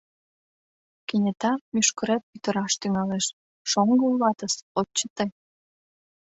[1.07, 3.25] Кенета мӱшкырет пӱтыраш тӱҥалеш,
[3.69, 5.25] шоҥго улатыс, от чыте.